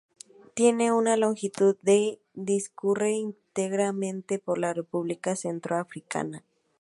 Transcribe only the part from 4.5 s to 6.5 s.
la República Centroafricana.